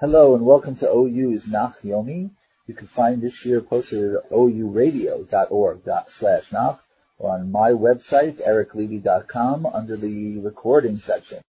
[0.00, 2.30] Hello and welcome to OU's Nach Yomi.
[2.66, 6.80] You can find this year posted at ouradio.org slash nach
[7.18, 11.42] or on my website, ericlevy.com, under the recording section.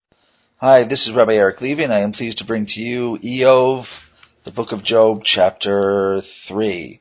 [0.57, 4.09] Hi, this is Rabbi Eric Levy and I am pleased to bring to you Eov,
[4.43, 6.99] the book of Job, chapter 3.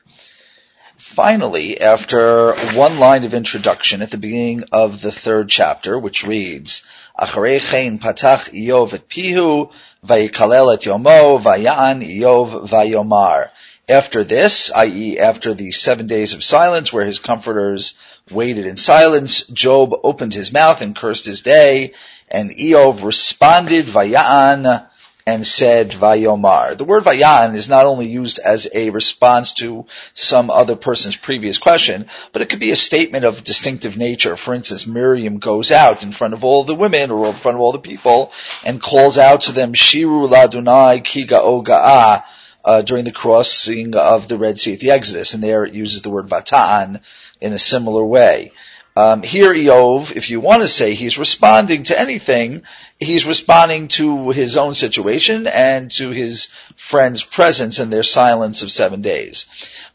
[1.01, 6.83] Finally, after one line of introduction at the beginning of the third chapter, which reads,
[7.19, 9.71] Acharei chen patach Eov et pihu,
[10.05, 13.49] vayikalel et yomo, vayan Eov vayomar.
[13.89, 15.17] After this, i.e.
[15.17, 17.95] after the seven days of silence where his comforters
[18.29, 21.93] waited in silence, Job opened his mouth and cursed his day,
[22.29, 24.87] and Eov responded, vayan,
[25.25, 26.77] and said Vayomar.
[26.77, 31.57] The word Vayan is not only used as a response to some other person's previous
[31.57, 34.35] question, but it could be a statement of distinctive nature.
[34.35, 37.61] For instance, Miriam goes out in front of all the women or in front of
[37.61, 38.31] all the people
[38.65, 42.23] and calls out to them, Shiru Ladunai Kiga Oga'a,
[42.63, 46.01] uh, during the crossing of the Red Sea at the Exodus, and there it uses
[46.01, 47.01] the word Vatan
[47.39, 48.51] in a similar way.
[48.95, 52.63] Um, here, Eov, if you want to say he's responding to anything,
[52.99, 58.71] he's responding to his own situation and to his friend's presence and their silence of
[58.71, 59.45] seven days.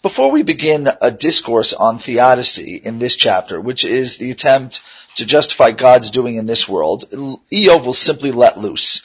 [0.01, 4.81] Before we begin a discourse on theodicy in this chapter, which is the attempt
[5.17, 9.03] to justify God's doing in this world, Eov will simply let loose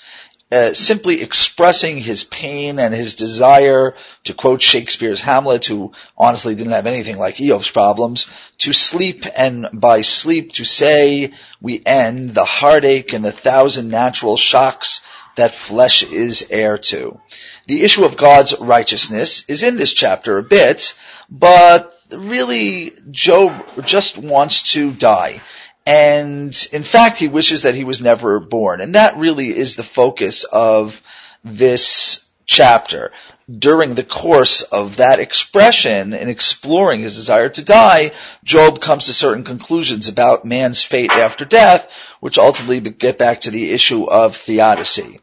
[0.52, 6.73] uh, simply expressing his pain and his desire, to quote Shakespeare's Hamlet, who honestly didn't
[6.73, 8.27] have anything like Eov's problems,
[8.59, 14.35] to sleep and by sleep to say we end the heartache and the thousand natural
[14.35, 15.02] shocks
[15.38, 17.19] that flesh is heir to.
[17.67, 20.94] The issue of God's righteousness is in this chapter a bit,
[21.29, 25.41] but really Job just wants to die.
[25.85, 28.81] And in fact, he wishes that he was never born.
[28.81, 31.01] And that really is the focus of
[31.43, 33.11] this chapter.
[33.49, 38.11] During the course of that expression and exploring his desire to die,
[38.43, 41.89] Job comes to certain conclusions about man's fate after death,
[42.19, 45.19] which ultimately get back to the issue of theodicy.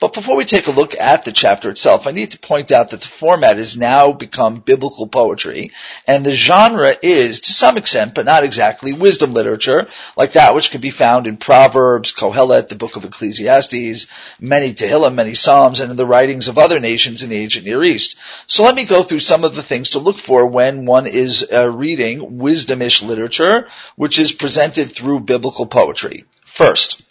[0.00, 2.88] But before we take a look at the chapter itself, I need to point out
[2.90, 5.72] that the format has now become biblical poetry,
[6.06, 10.70] and the genre is, to some extent, but not exactly, wisdom literature, like that which
[10.70, 14.06] can be found in Proverbs, Kohelet, the book of Ecclesiastes,
[14.40, 17.84] many Tehillim, many Psalms, and in the writings of other nations in the ancient Near
[17.84, 18.16] East.
[18.46, 21.46] So let me go through some of the things to look for when one is
[21.52, 26.24] uh, reading wisdomish literature, which is presented through biblical poetry.
[26.46, 27.02] First,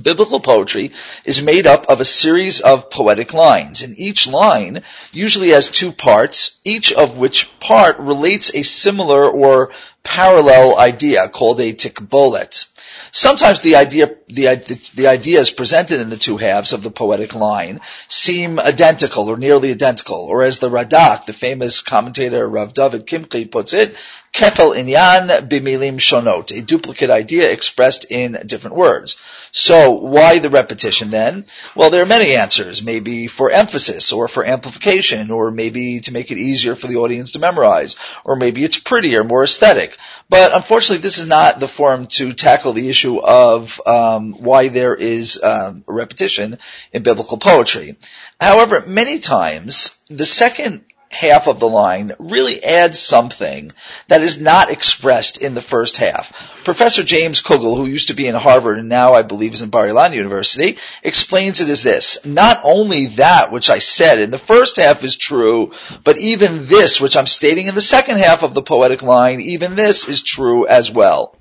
[0.00, 0.92] Biblical poetry
[1.24, 4.82] is made up of a series of poetic lines, and each line
[5.12, 9.70] usually has two parts, each of which part relates a similar or
[10.02, 12.66] parallel idea called a tikbolet.
[13.12, 17.80] Sometimes the idea, the, the ideas presented in the two halves of the poetic line
[18.08, 23.46] seem identical or nearly identical, or as the Radak, the famous commentator Rav David Kimchi
[23.46, 23.96] puts it,
[24.36, 29.16] kefel inyan bimilim shonot, a duplicate idea expressed in different words.
[29.50, 31.46] So why the repetition then?
[31.74, 32.82] Well, there are many answers.
[32.82, 37.32] Maybe for emphasis or for amplification or maybe to make it easier for the audience
[37.32, 39.96] to memorize or maybe it's prettier, more aesthetic.
[40.28, 44.94] But unfortunately, this is not the forum to tackle the issue of um, why there
[44.94, 46.58] is um, repetition
[46.92, 47.96] in biblical poetry.
[48.38, 53.72] However, many times the second half of the line really adds something
[54.08, 56.32] that is not expressed in the first half.
[56.64, 59.70] Professor James Kugel, who used to be in Harvard and now I believe is in
[59.70, 62.18] Bar Ilan University, explains it as this.
[62.24, 65.72] Not only that which I said in the first half is true,
[66.04, 69.76] but even this which I'm stating in the second half of the poetic line, even
[69.76, 71.36] this is true as well.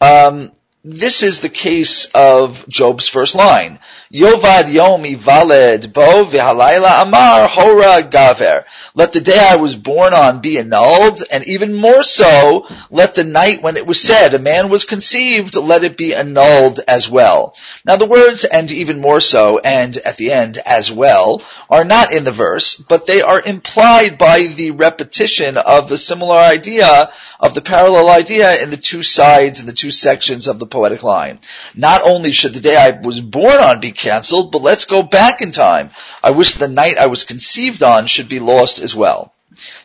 [0.00, 0.52] Um,
[0.88, 3.80] this is the case of Job's first line.
[4.12, 8.64] Yovad Yomi Valed Bo V'Halayla Amar Hora Gaver.
[8.94, 13.24] Let the day I was born on be annulled, and even more so, let the
[13.24, 17.56] night when it was said a man was conceived, let it be annulled as well.
[17.84, 22.12] Now the words and even more so and at the end as well are not
[22.12, 27.54] in the verse, but they are implied by the repetition of the similar idea, of
[27.54, 31.40] the parallel idea in the two sides and the two sections of the poetic line.
[31.74, 35.40] Not only should the day I was born on be canceled, but let's go back
[35.40, 35.90] in time.
[36.22, 39.32] I wish the night I was conceived on should be lost as well.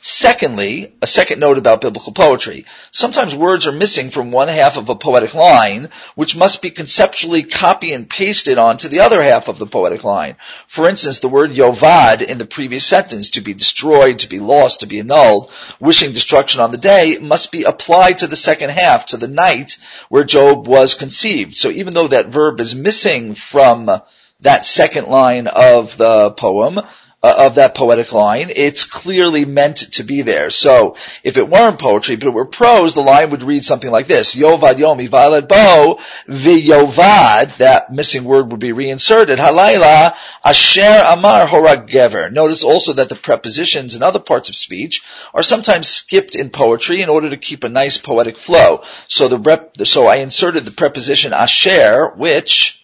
[0.01, 2.65] Secondly, a second note about biblical poetry.
[2.91, 7.43] Sometimes words are missing from one half of a poetic line, which must be conceptually
[7.43, 10.35] copy and pasted onto the other half of the poetic line.
[10.67, 14.81] For instance, the word yovad in the previous sentence, to be destroyed, to be lost,
[14.81, 19.07] to be annulled, wishing destruction on the day, must be applied to the second half,
[19.07, 19.77] to the night
[20.09, 21.55] where Job was conceived.
[21.57, 23.89] So even though that verb is missing from
[24.41, 26.81] that second line of the poem,
[27.23, 30.49] uh, of that poetic line, it's clearly meant to be there.
[30.49, 34.07] So if it weren't poetry, but it were prose, the line would read something like
[34.07, 37.57] this: Yovad Yomi Violet Bo Viyovad.
[37.57, 39.37] That missing word would be reinserted.
[39.37, 42.31] Halayla Asher Amar Horag Gever.
[42.31, 45.03] Notice also that the prepositions in other parts of speech
[45.33, 48.83] are sometimes skipped in poetry in order to keep a nice poetic flow.
[49.07, 52.83] So the rep, so I inserted the preposition Asher, which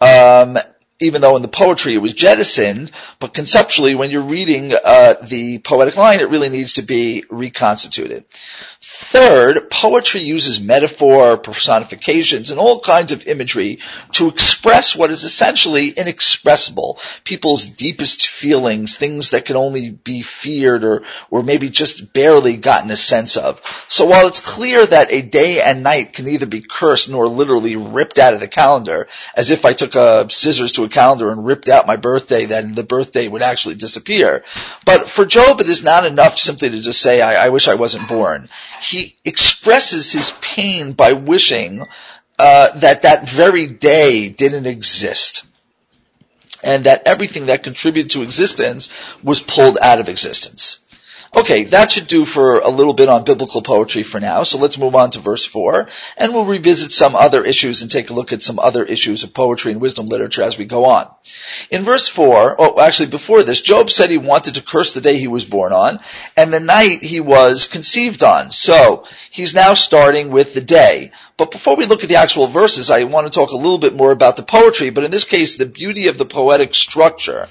[0.00, 0.58] um,
[0.98, 5.58] even though in the poetry it was jettisoned, but conceptually when you're reading uh, the
[5.58, 8.24] poetic line, it really needs to be reconstituted.
[8.80, 13.80] Third, poetry uses metaphor, personifications, and all kinds of imagery
[14.12, 20.82] to express what is essentially inexpressible, people's deepest feelings, things that can only be feared
[20.82, 23.60] or, or maybe just barely gotten a sense of.
[23.88, 27.76] So while it's clear that a day and night can neither be cursed nor literally
[27.76, 31.44] ripped out of the calendar, as if I took a scissors to a calendar and
[31.44, 34.42] ripped out my birthday, then the birthday would actually disappear.
[34.84, 37.74] But for Job, it is not enough simply to just say, I, I wish I
[37.74, 38.48] wasn't born.
[38.80, 41.84] He expresses his pain by wishing
[42.38, 45.44] uh, that that very day didn't exist.
[46.62, 48.88] And that everything that contributed to existence
[49.22, 50.78] was pulled out of existence.
[51.36, 54.42] Okay, that should do for a little bit on biblical poetry for now.
[54.44, 55.86] So let's move on to verse 4
[56.16, 59.34] and we'll revisit some other issues and take a look at some other issues of
[59.34, 61.10] poetry and wisdom literature as we go on.
[61.70, 65.18] In verse 4, oh actually before this, Job said he wanted to curse the day
[65.18, 66.00] he was born on
[66.38, 68.50] and the night he was conceived on.
[68.50, 71.12] So he's now starting with the day.
[71.36, 73.94] But before we look at the actual verses, I want to talk a little bit
[73.94, 77.46] more about the poetry, but in this case, the beauty of the poetic structure.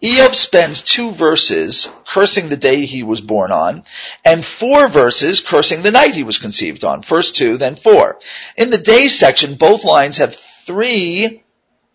[0.00, 3.82] Eov spends two verses cursing the day he was born on,
[4.24, 7.02] and four verses cursing the night he was conceived on.
[7.02, 8.18] First two, then four.
[8.56, 11.42] In the day section, both lines have three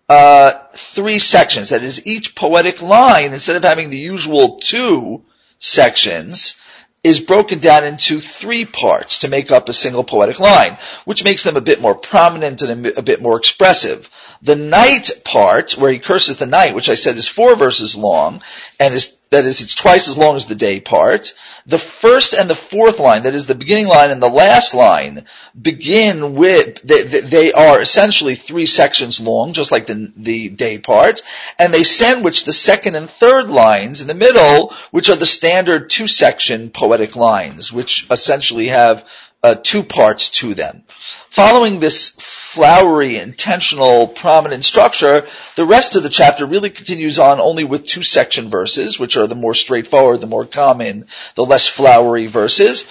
[0.10, 1.70] uh, three sections.
[1.70, 5.24] That is, each poetic line, instead of having the usual two
[5.60, 6.56] sections,
[7.04, 11.44] is broken down into three parts to make up a single poetic line, which makes
[11.44, 14.10] them a bit more prominent and a bit more expressive.
[14.42, 18.42] The night part, where he curses the night, which I said is four verses long,
[18.80, 21.34] and is that is, it's twice as long as the day part.
[21.68, 25.26] The first and the fourth line, that is the beginning line and the last line,
[25.60, 31.22] begin with, they, they are essentially three sections long, just like the, the day part,
[31.60, 35.92] and they sandwich the second and third lines in the middle, which are the standard
[35.92, 39.06] two section poetic lines, which essentially have
[39.44, 40.83] uh, two parts to them.
[41.30, 47.63] Following this flowery, intentional, prominent structure, the rest of the chapter really continues on only
[47.63, 51.06] with two section verses, which are the more straightforward, the more common,
[51.36, 52.86] the less flowery verses.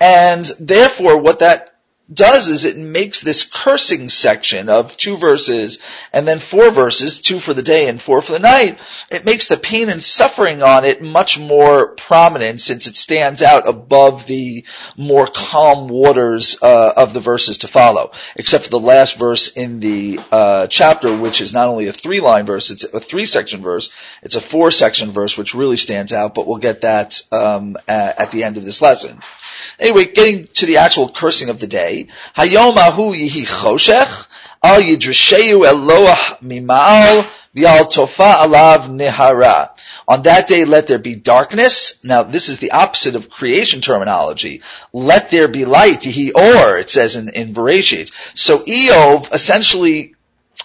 [0.00, 1.69] And therefore, what that
[2.12, 5.78] does is it makes this cursing section of two verses
[6.12, 8.78] and then four verses, two for the day and four for the night,
[9.10, 13.68] it makes the pain and suffering on it much more prominent since it stands out
[13.68, 14.64] above the
[14.96, 18.10] more calm waters uh, of the verses to follow.
[18.36, 22.46] Except for the last verse in the uh, chapter, which is not only a three-line
[22.46, 23.90] verse, it's a three-section verse,
[24.22, 28.32] it's a four-section verse, which really stands out, but we'll get that um, at, at
[28.32, 29.20] the end of this lesson.
[29.78, 31.99] Anyway, getting to the actual cursing of the day,
[32.36, 34.26] Hayom ahu yihi choshech,
[34.62, 39.70] al yidrisheu Eloah mimal, v'al tofa alav nihara.
[40.08, 42.02] On that day, let there be darkness.
[42.02, 44.62] Now, this is the opposite of creation terminology.
[44.92, 46.02] Let there be light.
[46.02, 48.10] He or it says in, in Bereshit.
[48.34, 50.16] So Eov essentially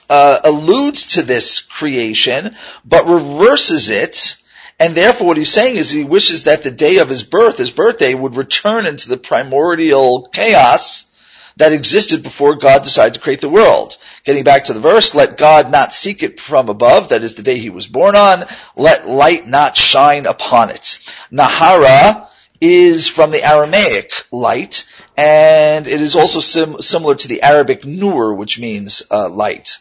[0.10, 4.36] uh, alludes to this creation, but reverses it
[4.80, 7.72] and therefore what he's saying is he wishes that the day of his birth, his
[7.72, 11.06] birthday, would return into the primordial chaos
[11.58, 13.98] that existed before God decided to create the world.
[14.24, 17.44] Getting back to the verse, let God not seek it from above, that is the
[17.44, 18.46] day he was born on,
[18.76, 21.00] let light not shine upon it.
[21.32, 22.28] Nahara
[22.60, 24.86] is from the Aramaic light,
[25.18, 29.78] and it is also sim- similar to the Arabic nur, which means uh, light.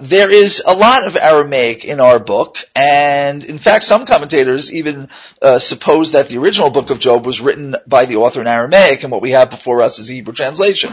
[0.00, 5.08] There is a lot of Aramaic in our book, and in fact, some commentators even
[5.40, 9.02] uh, suppose that the original book of Job was written by the author in Aramaic,
[9.02, 10.92] and what we have before us is a Hebrew translation.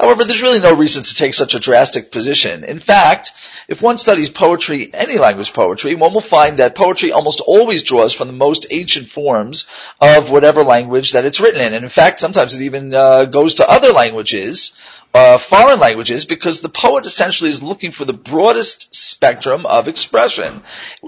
[0.00, 2.64] However, there's really no reason to take such a drastic position.
[2.64, 3.32] In fact,
[3.68, 8.14] if one studies poetry, any language poetry, one will find that poetry almost always draws
[8.14, 9.66] from the most ancient forms
[10.00, 11.74] of whatever language that it's written in.
[11.74, 14.72] And in fact, sometimes it even uh, goes to other languages
[15.12, 20.62] uh, foreign languages because the poet essentially is looking for the broadest spectrum of expression.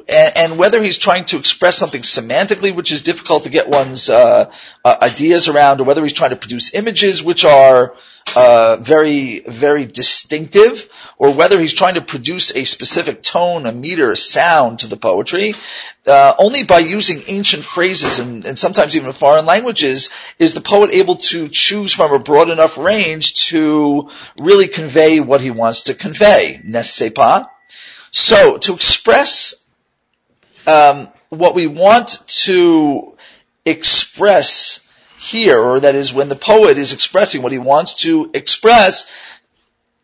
[0.08, 4.10] And, and whether he's trying to express something semantically, which is difficult to get one's
[4.10, 4.52] uh,
[4.84, 7.94] uh, ideas around, or whether he's trying to produce images which are
[8.34, 10.88] uh, very, very distinctive,
[11.18, 14.96] or whether he's trying to produce a specific tone, a meter, a sound to the
[14.96, 15.54] poetry,
[16.06, 20.90] uh, only by using ancient phrases and, and, sometimes even foreign languages is the poet
[20.90, 25.94] able to choose from a broad enough range to really convey what he wants to
[25.94, 26.60] convey.
[26.64, 27.46] N'est-ce pas?
[28.10, 29.54] So, to express
[30.66, 33.16] um, what we want to
[33.64, 34.80] express
[35.18, 39.06] here, or that is when the poet is expressing what he wants to express,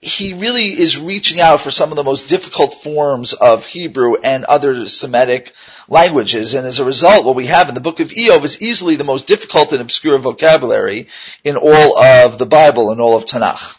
[0.01, 4.45] he really is reaching out for some of the most difficult forms of Hebrew and
[4.45, 5.53] other Semitic
[5.89, 6.55] languages.
[6.55, 9.05] And as a result, what we have in the book of Eov is easily the
[9.05, 11.09] most difficult and obscure vocabulary
[11.43, 13.77] in all of the Bible and all of Tanakh.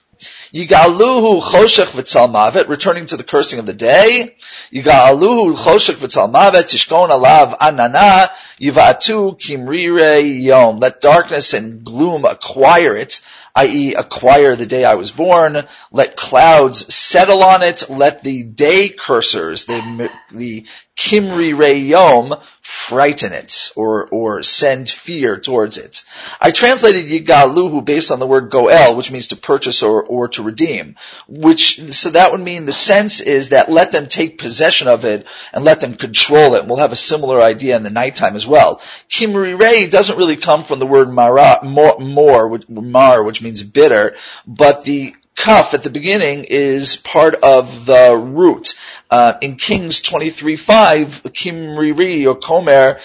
[0.53, 4.35] Yigaluhu choshech v'tzal returning to the cursing of the day.
[4.73, 10.79] Yigaluhu choshech v'tzal tishkon alav anana, yivatu kimrire yom.
[10.79, 13.21] Let darkness and gloom acquire it
[13.55, 13.93] i.e.
[13.95, 15.57] acquire the day I was born.
[15.91, 17.89] Let clouds settle on it.
[17.89, 20.65] Let the day cursors, the, the
[20.97, 22.41] Kimri Reyom,
[22.89, 26.03] frighten it or or send fear towards it.
[26.41, 30.41] I translated Yigaluhu based on the word goel, which means to purchase or, or to
[30.41, 30.96] redeem.
[31.27, 35.27] Which so that would mean the sense is that let them take possession of it
[35.53, 36.65] and let them control it.
[36.65, 38.81] we'll have a similar idea in the nighttime as well.
[39.10, 44.15] Kimri Rei doesn't really come from the word mara, more, more, mar, which means bitter,
[44.48, 48.75] but the kaf at the beginning is part of the root.
[49.09, 53.00] Uh, in Kings 23:5, Kimriri or Komer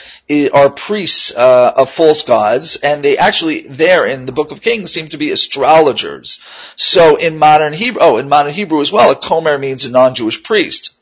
[0.53, 4.93] are priests uh, of false gods, and they actually there in the Book of Kings
[4.93, 6.41] seem to be astrologers.
[6.77, 10.43] So in modern Hebrew, oh, in modern Hebrew as well, a Komer means a non-Jewish
[10.43, 10.94] priest.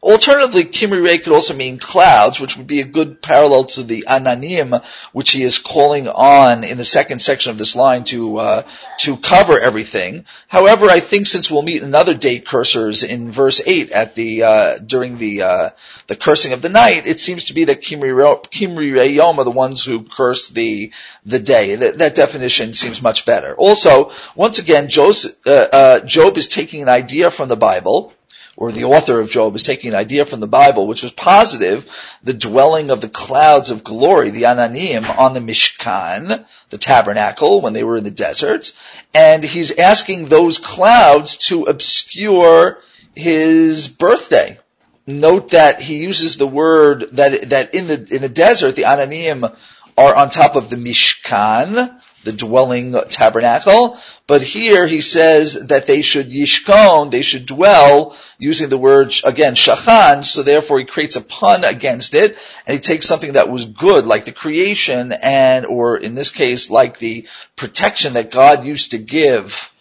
[0.00, 4.04] Alternatively, Kimri Re could also mean clouds, which would be a good parallel to the
[4.06, 8.62] Ananim, which he is calling on in the second section of this line to uh,
[8.98, 10.24] to cover everything.
[10.46, 14.78] However, I think since we'll meet another date cursors in verse eight at the uh,
[14.78, 15.70] during the uh,
[16.06, 19.84] the cursing of the night, it seems to be that Kimri Reyom are the ones
[19.84, 20.92] who curse the
[21.26, 21.74] the day.
[21.74, 23.56] That, that definition seems much better.
[23.56, 28.12] Also, once again, uh, uh, Job is taking an idea from the Bible
[28.58, 31.86] or the author of Job is taking an idea from the Bible, which was positive,
[32.24, 37.72] the dwelling of the clouds of glory, the Ananim, on the Mishkan, the tabernacle, when
[37.72, 38.72] they were in the desert,
[39.14, 42.80] and he's asking those clouds to obscure
[43.14, 44.58] his birthday.
[45.06, 49.56] Note that he uses the word that, that in the, in the desert, the Ananim
[49.98, 53.98] are on top of the Mishkan, the dwelling tabernacle.
[54.28, 59.54] But here he says that they should yishkon, they should dwell, using the word, again,
[59.54, 63.66] shachan, so therefore he creates a pun against it, and he takes something that was
[63.66, 67.26] good, like the creation, and, or in this case, like the
[67.56, 69.72] protection that God used to give,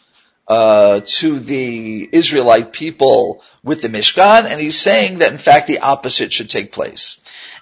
[0.48, 5.80] uh, to the Israelite people with the Mishkan, and he's saying that in fact the
[5.80, 7.20] opposite should take place.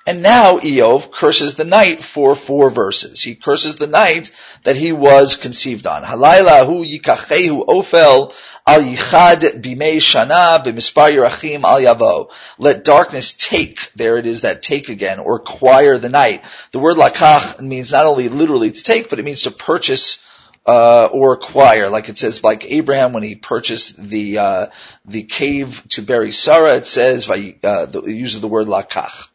[0.07, 3.23] And now Eov curses the night for four verses.
[3.23, 4.29] He curses the night
[4.63, 6.03] that he was conceived on.
[6.03, 8.31] Halayla hu yikachehu ofel
[8.67, 12.31] al yichad bimei shana b'mispar al yavo.
[12.59, 16.43] Let darkness take, there it is that take again, or acquire the night.
[16.71, 20.23] The word lakach means not only literally to take, but it means to purchase
[20.67, 24.67] uh, or acquire, like it says, like Abraham when he purchased the uh,
[25.05, 26.75] the cave to bury Sarah.
[26.75, 29.27] It says, uh, the, it uses the word lakach.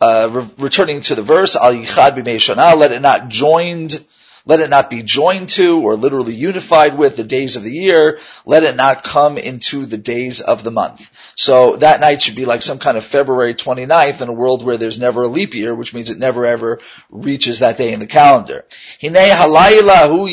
[0.00, 4.04] Uh, re- returning to the verse, al yichad b'mei let it not joined,
[4.44, 8.18] let it not be joined to, or literally unified with the days of the year.
[8.44, 11.10] Let it not come into the days of the month.
[11.34, 14.76] So that night should be like some kind of February 29th in a world where
[14.76, 16.78] there's never a leap year, which means it never ever
[17.10, 18.64] reaches that day in the calendar.
[19.00, 20.26] Hine halayla hu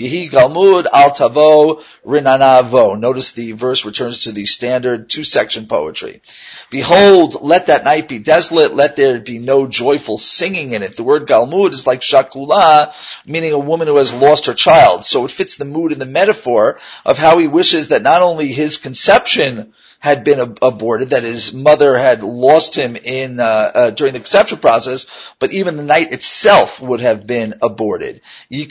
[0.00, 2.98] Yehi Galmud al Tavo Rinanavo.
[2.98, 6.22] Notice the verse returns to the standard two-section poetry.
[6.70, 10.96] Behold, let that night be desolate, let there be no joyful singing in it.
[10.96, 12.94] The word Galmud is like Shakula,
[13.26, 15.04] meaning a woman who has lost her child.
[15.04, 18.48] So it fits the mood and the metaphor of how he wishes that not only
[18.48, 23.90] his conception had been ab- aborted, that his mother had lost him in uh, uh,
[23.90, 25.06] during the conception process,
[25.38, 28.22] but even the night itself would have been aborted.
[28.50, 28.70] Let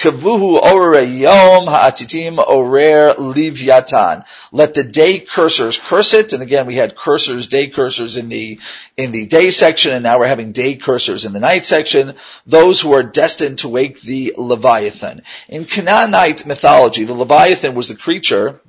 [4.74, 8.60] the day cursors curse it, and again we had cursors, day cursors in the
[8.98, 12.16] in the day section, and now we're having day cursors in the night section.
[12.48, 15.22] Those who are destined to wake the Leviathan.
[15.48, 18.60] In Canaanite mythology, the Leviathan was the creature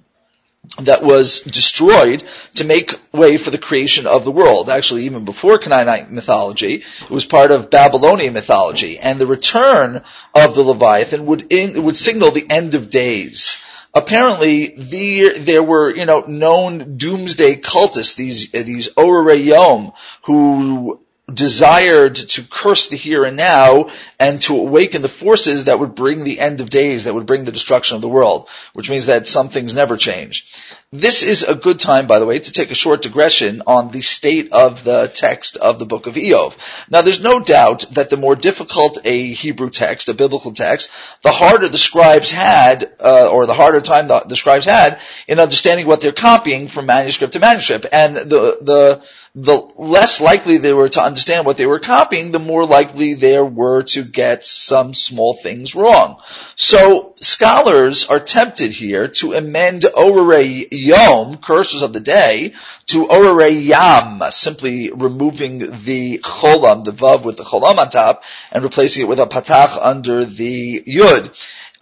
[0.78, 2.24] that was destroyed
[2.54, 4.68] to make way for the creation of the world.
[4.68, 10.02] Actually, even before Canaanite mythology, it was part of Babylonian mythology, and the return
[10.34, 13.58] of the Leviathan would in, would signal the end of days.
[13.92, 19.92] Apparently, the, there were, you know, known doomsday cultists, these, these Orayom,
[20.26, 21.00] who
[21.34, 26.24] desired to curse the here and now and to awaken the forces that would bring
[26.24, 29.26] the end of days, that would bring the destruction of the world, which means that
[29.26, 30.46] some things never change.
[30.92, 34.02] This is a good time, by the way, to take a short digression on the
[34.02, 36.56] state of the text of the book of Iyov.
[36.90, 40.90] Now, there's no doubt that the more difficult a Hebrew text, a biblical text,
[41.22, 45.38] the harder the scribes had, uh, or the harder time the, the scribes had in
[45.38, 47.86] understanding what they're copying from manuscript to manuscript.
[47.92, 49.02] And the, the,
[49.34, 53.44] the less likely they were to understand what they were copying, the more likely there
[53.44, 56.20] were to get some small things wrong.
[56.56, 62.54] So scholars are tempted here to amend Orere Yom, curses of the day,
[62.86, 68.64] to Orere Yam, simply removing the cholam, the vav with the cholam on top, and
[68.64, 71.32] replacing it with a patach under the yud.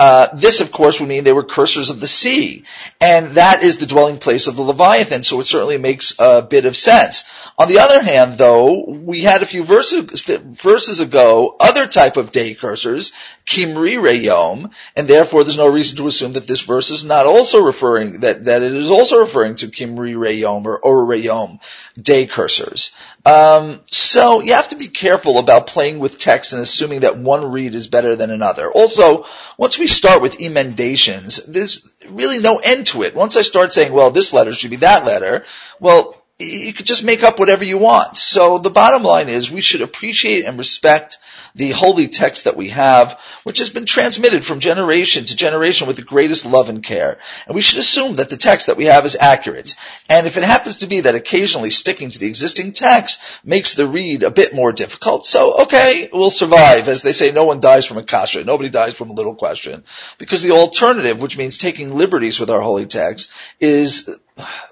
[0.00, 2.62] Uh, this, of course, would mean they were cursors of the sea,
[3.00, 5.25] and that is the dwelling place of the Leviathan.
[5.25, 7.25] So it certainly makes a bit of sense.
[7.59, 12.31] On the other hand, though, we had a few verses, verses ago other type of
[12.31, 13.11] day cursors,
[13.45, 17.62] Kimri Reyom, and therefore there's no reason to assume that this verse is not also
[17.62, 21.59] referring that that it is also referring to Kimri Reyom or Or Reyom
[22.00, 22.93] day cursors.
[23.28, 27.52] Um, so you have to be careful about playing with text and assuming that one
[27.52, 28.73] read is better than another.
[28.73, 29.26] Also,
[29.58, 33.14] once we start with emendations, there's really no end to it.
[33.14, 35.44] Once I start saying, well, this letter should be that letter,
[35.78, 38.16] well, you could just make up whatever you want.
[38.16, 41.18] So the bottom line is we should appreciate and respect
[41.57, 45.97] the holy text that we have, which has been transmitted from generation to generation with
[45.97, 47.18] the greatest love and care.
[47.47, 49.75] And we should assume that the text that we have is accurate.
[50.09, 53.88] And if it happens to be that occasionally sticking to the existing text makes the
[53.88, 56.87] read a bit more difficult, so okay, we'll survive.
[56.88, 58.45] As they say, no one dies from a kasha.
[58.45, 59.83] Nobody dies from a little question.
[60.18, 63.28] Because the alternative, which means taking liberties with our holy text,
[63.59, 64.09] is,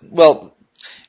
[0.09, 0.56] well,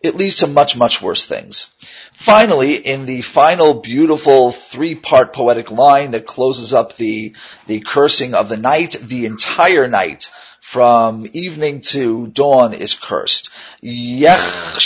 [0.01, 1.69] it leads to much, much worse things.
[2.13, 7.33] Finally, in the final beautiful three-part poetic line that closes up the,
[7.67, 10.29] the cursing of the night, the entire night
[10.61, 13.49] from evening to dawn is cursed.
[13.81, 14.81] Let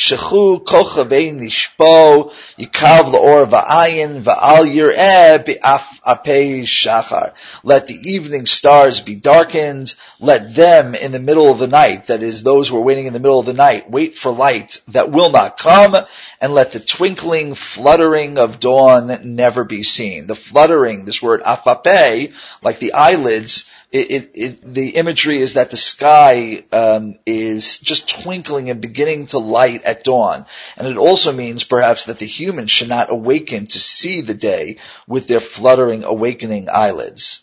[7.88, 12.44] the evening stars be darkened, let them in the middle of the night, that is
[12.44, 15.32] those who are waiting in the middle of the night, wait for light that will
[15.32, 15.96] not come,
[16.40, 20.28] and let the twinkling, fluttering of dawn never be seen.
[20.28, 25.78] The fluttering, this word afape, like the eyelids, it, it, the imagery is that the
[25.78, 30.46] sky um, is just twinkling and beginning to light at dawn,
[30.78, 34.78] and it also means perhaps that the human should not awaken to see the day
[35.08, 37.42] with their fluttering, awakening eyelids.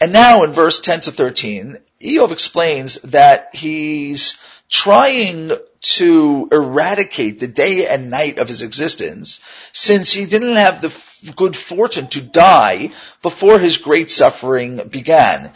[0.00, 5.52] And now in verse 10 to 13, Eov explains that he's trying
[5.82, 9.40] to eradicate the day and night of his existence
[9.72, 12.90] since he didn't have the good fortune to die
[13.22, 15.52] before his great suffering began.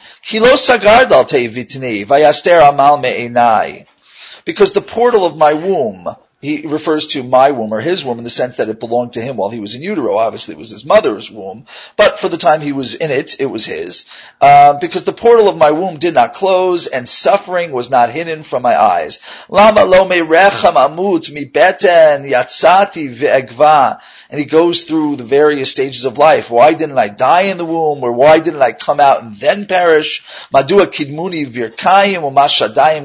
[4.44, 6.08] Because the portal of my womb
[6.46, 9.22] he refers to my womb or his womb in the sense that it belonged to
[9.22, 10.16] him while he was in utero.
[10.16, 11.64] Obviously, it was his mother's womb,
[11.96, 14.04] but for the time he was in it, it was his.
[14.40, 18.42] Uh, because the portal of my womb did not close, and suffering was not hidden
[18.42, 19.18] from my eyes.
[19.48, 25.70] Lama lo me rechem amut mi beten yatsati ve'egva and he goes through the various
[25.70, 26.50] stages of life.
[26.50, 28.02] Why didn't I die in the womb?
[28.02, 30.24] Or why didn't I come out and then perish?
[30.52, 32.22] Madua kidmuni virkayim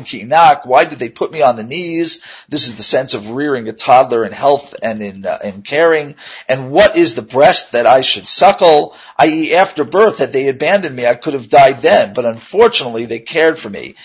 [0.05, 0.65] ki'inak.
[0.65, 2.21] Why did they put me on the knees?
[2.49, 6.15] This is the sense of rearing a toddler in health and in, uh, in caring.
[6.49, 8.95] And what is the breast that I should suckle?
[9.17, 9.53] I.e.
[9.53, 13.59] after birth, had they abandoned me, I could have died then, but unfortunately they cared
[13.59, 13.95] for me.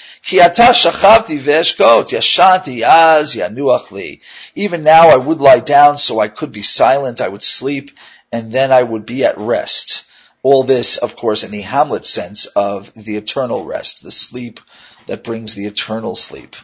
[4.55, 7.93] Even now I would lie down so I could be silent, I would sleep,
[8.33, 10.05] and then I would be at rest.
[10.43, 14.61] All this, of course, in the Hamlet sense of the eternal rest, the sleep
[15.07, 16.57] that brings the eternal sleep.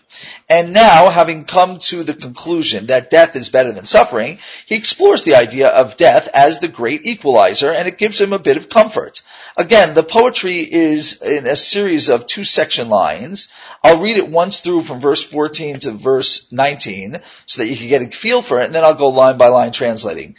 [0.49, 5.25] And now, having come to the conclusion that death is better than suffering, he explores
[5.25, 8.69] the idea of death as the great equalizer, and it gives him a bit of
[8.69, 9.23] comfort.
[9.57, 13.51] Again, the poetry is in a series of two section lines.
[13.85, 17.89] I'll read it once through from verse 14 to verse 19 so that you can
[17.89, 20.37] get a feel for it, and then I'll go line by line translating.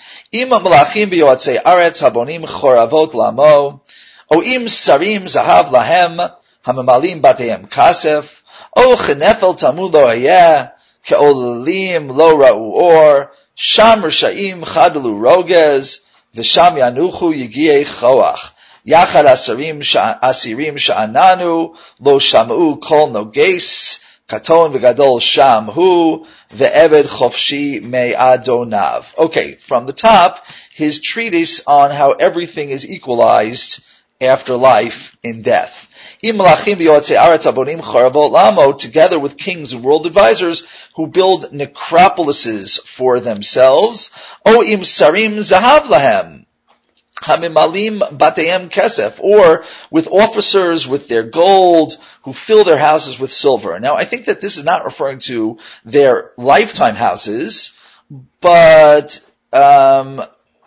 [8.75, 9.61] O chenefel
[9.93, 10.07] lo
[11.05, 14.63] ke'olim lo ra'u or, sham v'sham
[16.79, 18.52] yanuchu yigiei choach.
[18.85, 29.17] Yachad asirim sha'ananu lo shamu kol noges katon v'gadol sham hu ve'eved chofshi me adonav.
[29.17, 33.81] Okay, from the top, his treatise on how everything is equalized
[34.19, 35.87] after life in death.
[36.21, 36.43] Together
[39.19, 40.63] with kings and world advisors
[40.95, 44.09] who build necropolises for themselves.
[44.45, 45.89] O im sarim zahav
[47.23, 53.79] Hamimalim batayem kesef, or with officers with their gold who fill their houses with silver.
[53.79, 57.71] Now I think that this is not referring to their lifetime houses,
[58.41, 60.21] but um,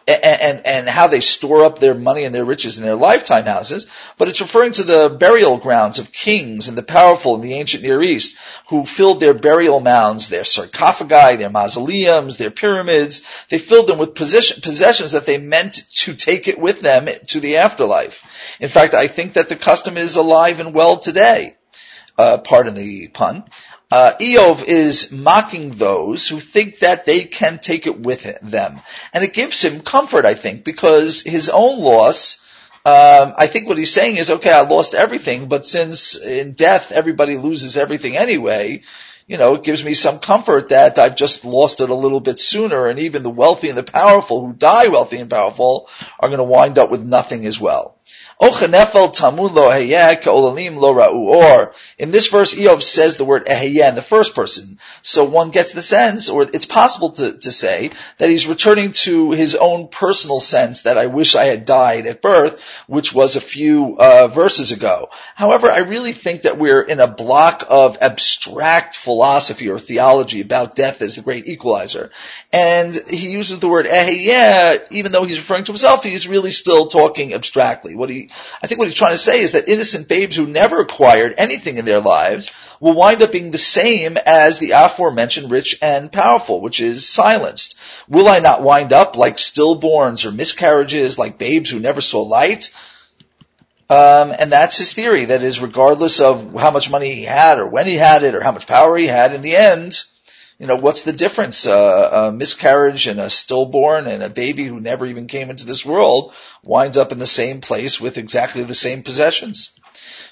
[0.06, 3.86] and, and how they store up their money and their riches in their lifetime houses,
[4.18, 7.82] but it's referring to the burial grounds of kings and the powerful in the ancient
[7.82, 8.36] Near East
[8.68, 13.22] who filled their burial mounds, their sarcophagi, their mausoleums, their pyramids.
[13.48, 17.56] They filled them with possessions that they meant to take it with them to the
[17.56, 18.24] afterlife.
[18.60, 21.56] In fact, I think that the custom is alive and well today.
[22.18, 23.44] Uh, pardon the pun
[23.90, 28.81] uh, Eov is mocking those who think that they can take it with them.
[29.12, 32.38] And it gives him comfort, I think, because his own loss,
[32.85, 36.90] um, I think what he's saying is, okay, I lost everything, but since in death
[36.90, 38.83] everybody loses everything anyway,
[39.29, 42.38] you know, it gives me some comfort that I've just lost it a little bit
[42.38, 45.88] sooner, and even the wealthy and the powerful who die wealthy and powerful
[46.20, 47.99] are going to wind up with nothing as well.
[48.38, 48.53] Or
[51.99, 54.79] in this verse, Eov says the word eheyeh in the first person.
[55.01, 59.31] So one gets the sense, or it's possible to, to say, that he's returning to
[59.31, 63.40] his own personal sense that I wish I had died at birth, which was a
[63.40, 65.09] few uh, verses ago.
[65.35, 70.75] However, I really think that we're in a block of abstract philosophy or theology about
[70.75, 72.11] death as the great equalizer.
[72.53, 76.88] And he uses the word eheyeh, even though he's referring to himself, he's really still
[76.88, 77.94] talking abstractly.
[77.94, 78.25] What he
[78.62, 81.78] I think what he's trying to say is that innocent babes who never acquired anything
[81.78, 86.60] in their lives will wind up being the same as the aforementioned rich and powerful,
[86.60, 87.76] which is silenced.
[88.08, 92.70] Will I not wind up like stillborns or miscarriages, like babes who never saw light?
[93.88, 95.26] Um, and that's his theory.
[95.26, 98.42] That is, regardless of how much money he had, or when he had it, or
[98.42, 100.04] how much power he had, in the end,
[100.58, 101.66] you know, what's the difference?
[101.66, 105.84] Uh, a miscarriage and a stillborn and a baby who never even came into this
[105.84, 109.70] world winds up in the same place with exactly the same possessions.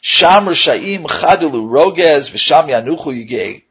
[0.01, 3.63] Sham Rishayim Chadilu Rogez V'Sham Yanuchu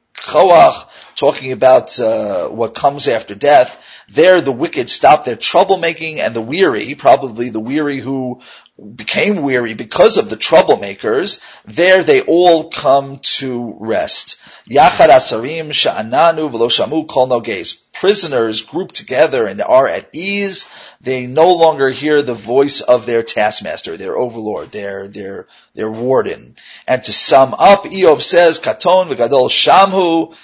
[1.16, 3.80] talking about uh, what comes after death.
[4.10, 8.42] There, the wicked stop their troublemaking, and the weary, probably the weary who
[8.96, 14.38] became weary because of the troublemakers, there they all come to rest.
[14.68, 17.76] Yachad asarim sha'ananu v'lo kol noges.
[17.94, 20.66] Prisoners grouped together and are at ease.
[21.02, 26.56] They no longer hear the voice of their taskmaster, their overlord, their, their, their warden.
[26.88, 30.36] And to sum up, Eov says, Katon v'gadol shamhu.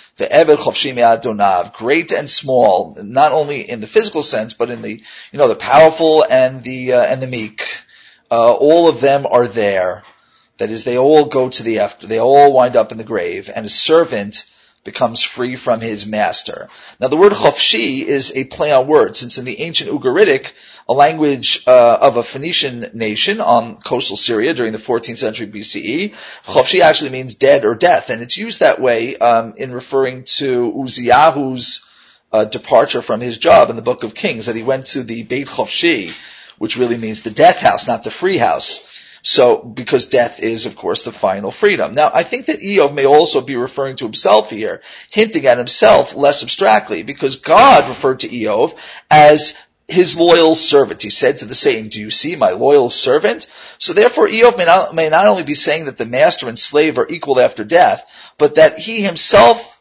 [1.73, 5.55] Great and small, not only in the physical sense, but in the, you know, the
[5.55, 7.65] powerful and the, uh, and the meek
[8.31, 10.03] uh, all of them are there.
[10.57, 13.49] That is, they all go to the after, they all wind up in the grave,
[13.53, 14.45] and a servant
[14.83, 16.69] becomes free from his master.
[16.99, 20.51] Now the word chofshi is a play on words, since in the ancient Ugaritic,
[20.87, 26.13] a language uh, of a Phoenician nation on coastal Syria during the 14th century BCE,
[26.45, 30.71] chofshi actually means dead or death, and it's used that way um, in referring to
[30.71, 31.85] Uziyahu's
[32.31, 35.23] uh, departure from his job in the Book of Kings, that he went to the
[35.23, 36.13] Beit Chofshi,
[36.59, 38.81] which really means the death house, not the free house.
[39.21, 41.93] So, because death is, of course, the final freedom.
[41.93, 46.15] Now, I think that Eov may also be referring to himself here, hinting at himself
[46.15, 48.77] less abstractly, because God referred to Eov
[49.11, 49.55] as
[49.89, 51.01] his loyal servant.
[51.01, 53.47] He said to the Satan, do you see my loyal servant?
[53.77, 56.97] So therefore, Eov may not, may not only be saying that the master and slave
[56.97, 58.05] are equal after death,
[58.37, 59.78] but that he himself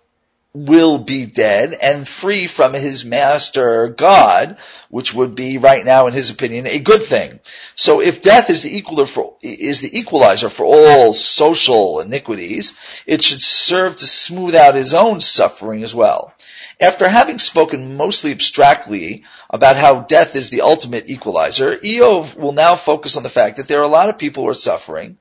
[0.66, 6.12] will be dead and free from his master God, which would be right now in
[6.12, 7.40] his opinion a good thing.
[7.74, 12.74] So if death is the equaler for, is the equalizer for all social iniquities,
[13.06, 16.34] it should serve to smooth out his own suffering as well.
[16.80, 22.74] After having spoken mostly abstractly about how death is the ultimate equalizer, Eov will now
[22.74, 25.18] focus on the fact that there are a lot of people who are suffering,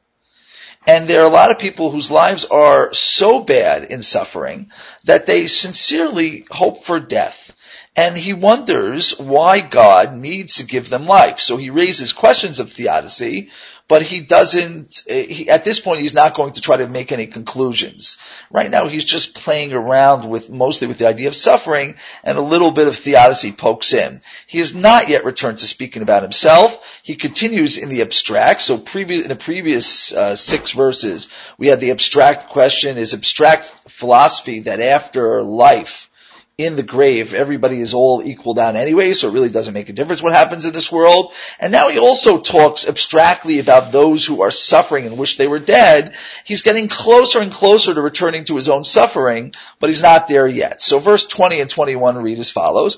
[0.88, 4.72] and there are a lot of people whose lives are so bad in suffering
[5.04, 7.54] that they sincerely hope for death.
[7.98, 11.40] And he wonders why God needs to give them life.
[11.40, 13.50] So he raises questions of theodicy,
[13.88, 17.26] but he doesn't, he, at this point he's not going to try to make any
[17.26, 18.18] conclusions.
[18.52, 22.42] Right now he's just playing around with, mostly with the idea of suffering, and a
[22.42, 24.22] little bit of theodicy pokes in.
[24.46, 26.80] He has not yet returned to speaking about himself.
[27.02, 31.80] He continues in the abstract, so previous, in the previous uh, six verses, we had
[31.80, 36.12] the abstract question, is abstract philosophy that after life,
[36.58, 39.94] in the grave, everybody is all equal down anyway, so it really doesn't make a
[39.94, 41.32] difference what happens in this world.
[41.60, 45.60] And now he also talks abstractly about those who are suffering and wish they were
[45.60, 46.16] dead.
[46.46, 50.48] He's getting closer and closer to returning to his own suffering, but he's not there
[50.48, 50.82] yet.
[50.82, 52.98] So verse 20 and 21 read as follows.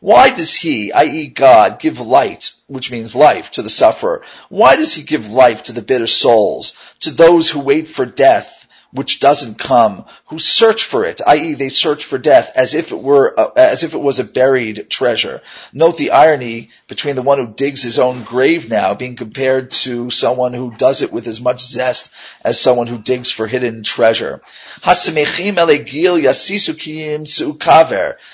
[0.00, 1.26] Why does he, i.e.
[1.28, 4.22] God, give light, which means life, to the sufferer?
[4.48, 8.59] Why does he give life to the bitter souls, to those who wait for death,
[8.92, 11.54] which doesn't come, who search for it, i.e.
[11.54, 14.88] they search for death as if it were, a, as if it was a buried
[14.90, 15.40] treasure.
[15.72, 20.10] Note the irony between the one who digs his own grave now being compared to
[20.10, 22.10] someone who does it with as much zest
[22.44, 24.40] as someone who digs for hidden treasure.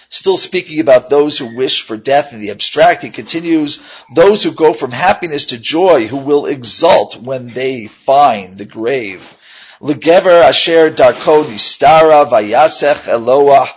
[0.08, 3.80] Still speaking about those who wish for death in the abstract, he continues,
[4.14, 9.35] those who go from happiness to joy, who will exult when they find the grave.
[9.80, 13.74] Legever asher darko nistara vayasech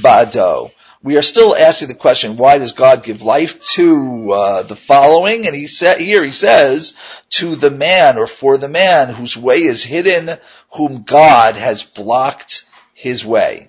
[0.00, 0.70] bado.
[1.02, 5.46] We are still asking the question, why does God give life to uh, the following?
[5.46, 6.94] And he said here he says,
[7.30, 10.38] to the man or for the man whose way is hidden,
[10.70, 13.68] whom God has blocked his way.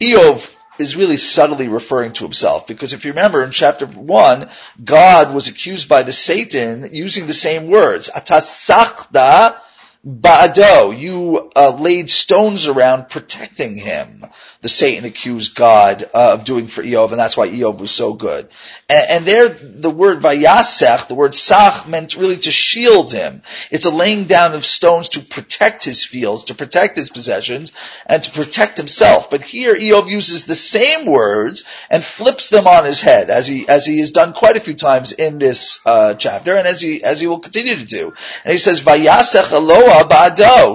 [0.00, 4.48] Eov is really subtly referring to himself because if you remember in chapter one,
[4.82, 8.08] God was accused by the Satan using the same words.
[8.08, 9.60] Atasachda
[10.06, 14.24] Ba'ado, you uh, laid stones around protecting him.
[14.62, 18.14] The Satan accused God uh, of doing for Eov, and that's why Eov was so
[18.14, 18.48] good.
[18.88, 23.42] And, and there, the word vayasech, the word sach, meant really to shield him.
[23.70, 27.72] It's a laying down of stones to protect his fields, to protect his possessions,
[28.06, 29.28] and to protect himself.
[29.28, 33.68] But here, Eov uses the same words and flips them on his head, as he
[33.68, 37.02] as he has done quite a few times in this uh, chapter, and as he
[37.02, 38.14] as he will continue to do.
[38.44, 39.50] And he says, vayasech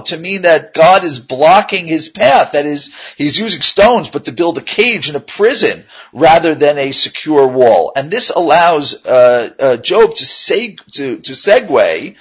[0.06, 2.52] to mean that God is blocking his path.
[2.54, 6.78] That is, he's using stones, but to build a cage and a prison rather than
[6.78, 7.92] a secure wall.
[7.96, 12.16] And this allows uh, uh, Job to, seg- to, to segue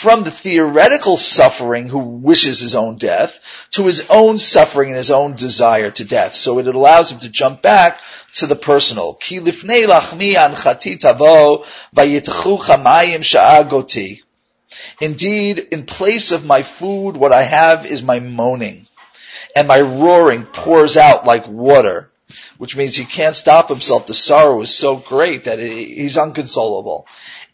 [0.00, 3.38] from the theoretical suffering who wishes his own death
[3.72, 6.32] to his own suffering and his own desire to death.
[6.32, 8.00] So it allows him to jump back
[8.34, 9.14] to the personal.
[9.14, 14.22] Ki lifnei lachmi anchati tavo vayitchu chamayim sha'agoti.
[15.00, 18.86] Indeed, in place of my food, what I have is my moaning.
[19.56, 22.10] And my roaring pours out like water,
[22.58, 24.06] which means he can't stop himself.
[24.06, 27.06] The sorrow is so great that he's unconsolable.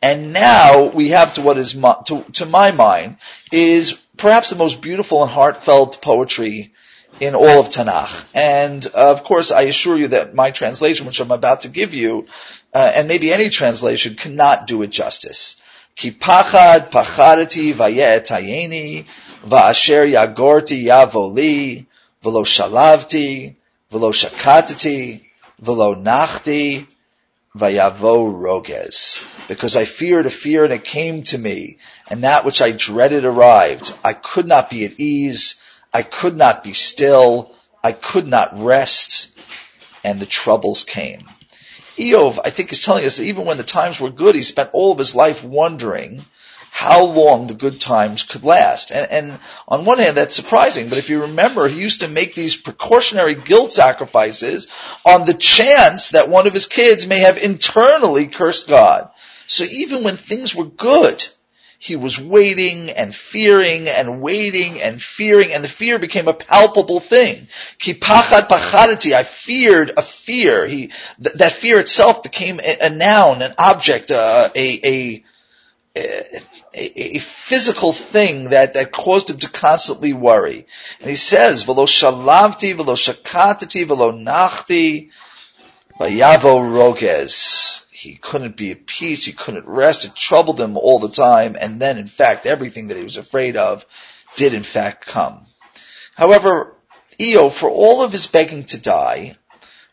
[0.03, 3.17] And now we have to what is, to, to my mind,
[3.51, 6.75] is perhaps the most beautiful and heartfelt poetry
[7.21, 8.27] in all of Tanakh.
[8.35, 11.95] And uh, of course, I assure you that my translation, which I'm about to give
[11.95, 12.27] you,
[12.75, 15.57] uh, and maybe any translation, cannot do it justice.
[15.96, 19.04] כי פחד פחדתי ויעתייני,
[19.50, 21.84] ואשר יגורתי יבוא לי,
[22.24, 23.54] ולא שלבתי,
[23.92, 25.20] ולא שקטתי,
[25.60, 26.84] ולא נחתי,
[27.56, 29.22] vayavo roges.
[29.48, 33.26] Because I feared a fear and it came to me, and that which I dreaded
[33.26, 33.94] arrived.
[34.04, 35.56] I could not be at ease,
[35.94, 37.54] I could not be still,
[37.84, 39.30] I could not rest,
[40.04, 41.28] and the troubles came.
[41.97, 44.71] Eov, I think, is telling us that even when the times were good, he spent
[44.73, 46.25] all of his life wondering
[46.71, 48.93] how long the good times could last.
[48.93, 52.35] And, and, on one hand, that's surprising, but if you remember, he used to make
[52.35, 54.69] these precautionary guilt sacrifices
[55.03, 59.09] on the chance that one of his kids may have internally cursed God.
[59.47, 61.27] So even when things were good,
[61.79, 67.01] he was waiting and fearing and waiting and fearing, and the fear became a palpable
[67.01, 67.49] thing.
[67.79, 70.67] Ki pachad pachadati, I feared a fear.
[70.67, 70.91] He,
[71.23, 75.25] th- that fear itself became a, a noun, an object, uh, a, a,
[75.97, 76.41] a,
[76.75, 80.67] a, physical thing that, that caused him to constantly worry.
[81.01, 85.11] And he says, velo shalavti, velo shakatati, velo nachti,
[85.99, 91.09] vayavo roges he couldn't be at peace, he couldn't rest, it troubled him all the
[91.09, 93.87] time, and then in fact everything that he was afraid of
[94.37, 95.47] did in fact come.
[96.15, 96.77] However,
[97.19, 99.37] Eo, for all of his begging to die,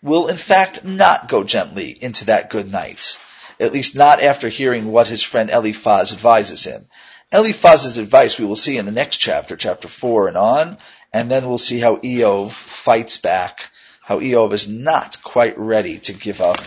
[0.02, 3.18] will in fact not go gently into that good night.
[3.60, 6.88] At least not after hearing what his friend Eliphaz advises him.
[7.32, 10.78] Eliphaz's advice we will see in the next chapter, chapter 4 and on,
[11.13, 13.72] and then we'll see how Eov fights back,
[14.04, 16.60] how Eov is not quite ready to give up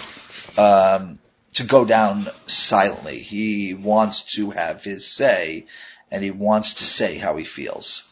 [0.58, 1.18] um,
[1.52, 3.18] to go down silently.
[3.18, 5.66] He wants to have his say
[6.10, 8.04] and he wants to say how he feels.